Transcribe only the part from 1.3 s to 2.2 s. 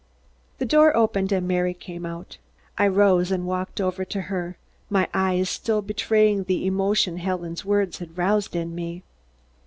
and Mary came